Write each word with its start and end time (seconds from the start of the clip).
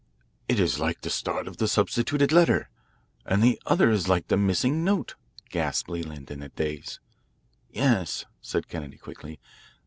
"It 0.49 0.59
is 0.59 0.79
like 0.79 1.01
the 1.01 1.11
start 1.11 1.47
of 1.47 1.57
the 1.57 1.67
substituted 1.67 2.31
letter, 2.31 2.71
and 3.23 3.43
the 3.43 3.61
other 3.67 3.91
is 3.91 4.07
like 4.07 4.29
the 4.29 4.35
missing 4.35 4.83
note," 4.83 5.13
gasped 5.51 5.89
Leland 5.91 6.31
in 6.31 6.41
a 6.41 6.49
daze. 6.49 6.99
"Yes," 7.69 8.25
said 8.41 8.67
Kennedy 8.67 8.97
quickly. 8.97 9.39